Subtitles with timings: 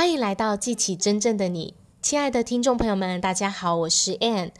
[0.00, 4.50] 欢迎来到记起真正的你，亲爱的听众朋友们，大家好，我是 Ann。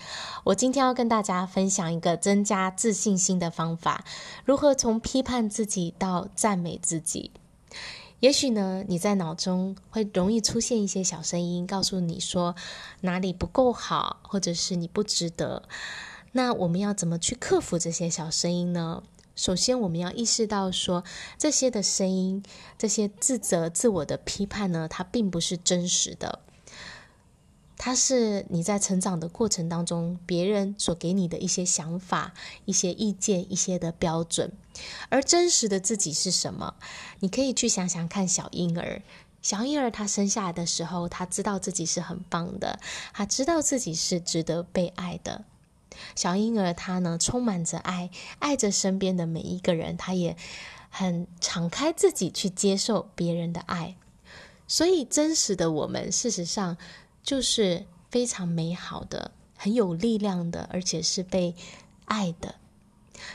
[0.44, 4.04] 我今天要跟大家分享一个增加自信心的方法，
[4.45, 7.30] 如何从批判自己到赞美自己。
[8.18, 12.54] 也许呢，你在脑中会容易出现一些小声音，告诉你说
[13.01, 15.63] 哪里不够好，或者是你不值得。
[16.33, 19.02] 那我们要怎么去克服这些小声音呢？
[19.37, 21.05] 首先，我们要意识到说，
[21.38, 22.42] 这些的声音、
[22.77, 26.41] 这些自责、自我的批判呢，它并不是真实的。
[27.83, 32.34] 它是你在成长的过程当中，别人所给你的一些想法、
[32.66, 34.53] 一些意见、一些的标准。
[35.09, 36.75] 而真实的自己是什么？
[37.20, 39.01] 你可以去想想看，小婴儿，
[39.41, 42.78] 小婴儿他生下来的时候，他知道自己是很棒的，
[43.15, 45.47] 他知道自己是值得被爱的。
[46.15, 50.37] 小婴儿他呢，充满着爱，爱着身边的每一个人，他也
[50.89, 53.97] 很敞开自己去接受别人的爱。
[54.67, 56.77] 所以，真实的我们，事实上
[57.23, 61.55] 就是非常美好的，很有力量的，而且是被
[62.05, 62.55] 爱的。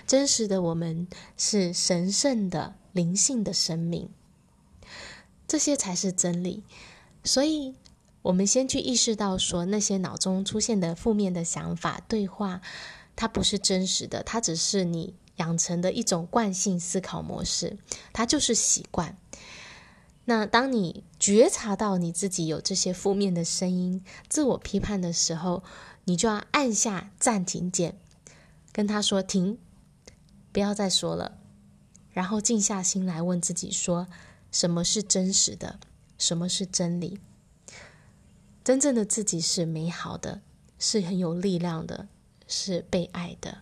[0.08, 1.08] 真实的我们
[1.38, 4.10] 是神圣的灵性的生命，
[5.48, 6.64] 这些才是真理。
[7.24, 7.76] 所以。
[8.26, 12.60] 我们先去意识到，说那些脑中出现的负面的想法、对话，
[13.16, 17.78] 它不是真实的，它只是你养成的一种惯性思考模式，
[18.14, 19.16] 它就是习惯。
[20.26, 25.64] 那当你觉察到你自己有这些负面的声音、自我批判的时候，
[26.06, 27.96] 你就要按下暂停键，
[28.72, 29.60] 跟他说停，
[30.52, 31.38] 不要再说了，
[32.10, 34.08] 然后静下心来问自己说：
[34.52, 35.80] 什么是真实的？
[36.18, 37.20] 什么是真理？
[38.66, 40.42] 真正的自己是美好的，
[40.80, 42.08] 是很有力量的，
[42.48, 43.60] 是被爱的。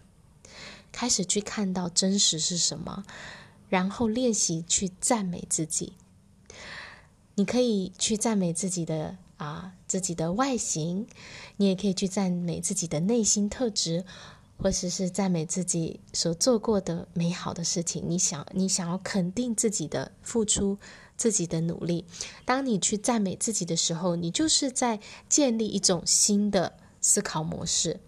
[0.94, 3.04] 开始去看到真实是什么，
[3.68, 5.92] 然后练习去赞美自己。
[7.36, 11.06] 你可以去赞美自己的啊，自己的外形，
[11.58, 14.06] 你也可以去赞美自己的内心特质，
[14.58, 18.02] 或者是赞美自己所做过的美好的事情。
[18.08, 20.78] 你想，你想要肯定自己的付出。
[21.16, 22.06] 自己的努力，
[22.46, 28.00] 当你去赞美自己的时候，你就是在建立一种新的思考模式。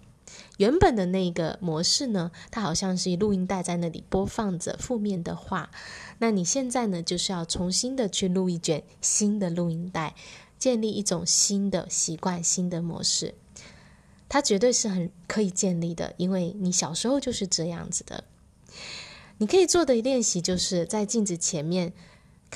[0.57, 5.69] 原本的那个模式呢，它好像是录音带在那里播放着负面的话。
[6.17, 10.15] 那你现在呢，就是要重新的去录一卷新的录音带，
[10.57, 13.35] 建立一种新的习惯、新的模式。
[14.27, 18.23] 它绝对是很可以建立的，因为你小时候就是这样子的。
[19.37, 21.93] 你可以做的练习就是在镜子前面。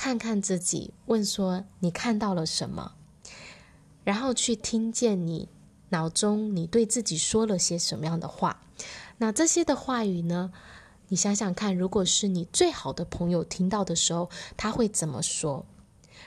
[0.00, 2.92] 看看自己，问说你看到了什么，
[4.02, 5.46] 然后去听见你
[5.90, 8.62] 脑中你对自己说了些什么样的话。
[9.18, 10.52] 那这些的话语呢？
[11.08, 15.66] 你想想看，如果是你最好的朋友听到的时候，他会怎么说？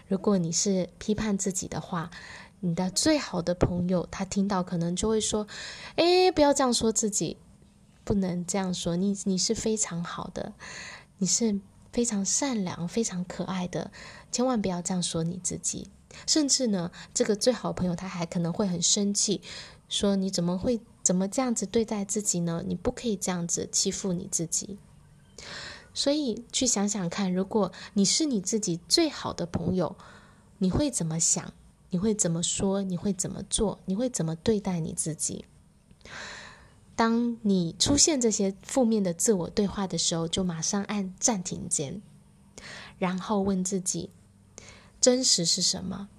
[0.07, 2.11] 如果你是批判自己的话，
[2.59, 5.47] 你的最好的朋友他听到可能就会说
[5.97, 7.37] ：“哎，不要这样说自己，
[8.03, 8.95] 不能这样说。
[8.95, 10.53] 你你是非常好的，
[11.17, 11.59] 你是。”
[11.93, 13.91] 非常善良、非常可爱的，
[14.31, 15.87] 千万不要这样说你自己。
[16.27, 19.41] 甚至呢，这个最好朋友他还可能会很生气，
[19.87, 22.63] 说你怎么会怎么这样子对待自己呢？
[22.67, 24.77] 你不可以这样子欺负你自己。
[25.93, 29.95] 所以去想想看，如果你是你自己最好的朋友，
[30.57, 31.53] 你会怎么想？
[31.91, 32.81] 你会怎么说？
[32.81, 33.79] 你会怎么做？
[33.85, 35.45] 你会怎么对待你自己？
[36.95, 42.01] 当你出现这些负面的自我对话的时候，就马上按暂停键，
[42.99, 44.11] 然后问自己：
[45.01, 46.09] 真实是什么？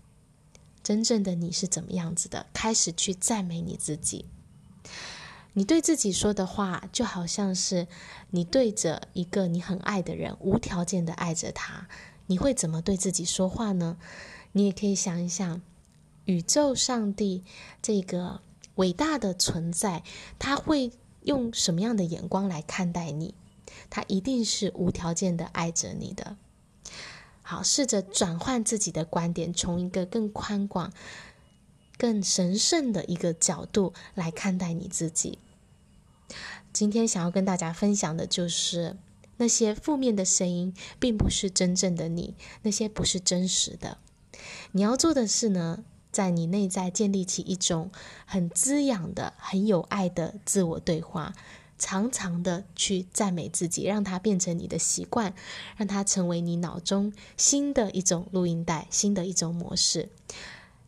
[0.82, 2.46] 真正的你是怎么样子的？
[2.52, 4.26] 开始去赞美你自己。
[5.52, 7.86] 你对自己说的话，就好像是
[8.30, 11.86] 你对着一个你很爱的人，无条件的爱着他。
[12.26, 13.96] 你会怎么对自己说话呢？
[14.52, 15.62] 你也可以想一想，
[16.24, 17.44] 宇宙、上帝
[17.80, 18.40] 这个。
[18.76, 20.02] 伟大的存在，
[20.38, 20.90] 他会
[21.22, 23.34] 用什么样的眼光来看待你？
[23.90, 26.36] 他一定是无条件的爱着你的。
[27.42, 30.92] 好，试着转换自己的观点，从一个更宽广、
[31.98, 35.38] 更神圣的一个角度来看待你自己。
[36.72, 38.96] 今天想要跟大家分享的就是，
[39.36, 43.98] 那些负面的声音，并不是真正的你，那些不是真实的。
[44.72, 47.90] 你要做的是呢，在你内在建立起一种
[48.24, 51.34] 很滋养的、很有爱的自我对话，
[51.76, 55.34] 常常的去赞美自己，让它变成你的习惯，
[55.76, 60.08] 让它成为你脑中新的一种录音带、新的一种模式。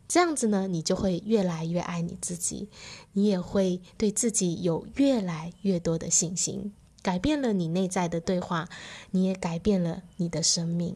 [0.07, 2.69] 这样子呢，你就会越来越爱你自己，
[3.11, 6.71] 你也会对自己有越来越多的信心。
[7.01, 8.69] 改变了你内在的对话，
[9.11, 10.95] 你也改变了你的生命。